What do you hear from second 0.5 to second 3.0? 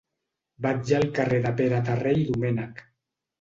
Vaig al carrer de Pere Terré i Domènech.